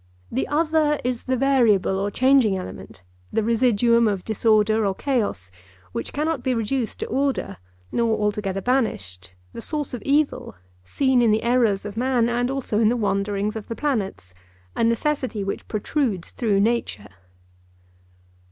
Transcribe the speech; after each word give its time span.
The 0.31 0.47
Other 0.47 0.99
is 1.03 1.25
the 1.25 1.37
variable 1.37 1.99
or 1.99 2.09
changing 2.09 2.57
element, 2.57 3.03
the 3.31 3.43
residuum 3.43 4.07
of 4.07 4.23
disorder 4.23 4.83
or 4.83 4.95
chaos, 4.95 5.51
which 5.91 6.11
cannot 6.11 6.41
be 6.41 6.55
reduced 6.55 7.01
to 7.01 7.05
order, 7.05 7.57
nor 7.91 8.17
altogether 8.17 8.61
banished, 8.61 9.35
the 9.53 9.61
source 9.61 9.93
of 9.93 10.01
evil, 10.01 10.55
seen 10.83 11.21
in 11.21 11.29
the 11.31 11.43
errors 11.43 11.85
of 11.85 11.97
man 11.97 12.29
and 12.29 12.49
also 12.49 12.79
in 12.79 12.89
the 12.89 12.97
wanderings 12.97 13.55
of 13.55 13.67
the 13.67 13.75
planets, 13.75 14.33
a 14.75 14.83
necessity 14.83 15.43
which 15.43 15.67
protrudes 15.67 16.31
through 16.31 16.59
nature. 16.61 17.05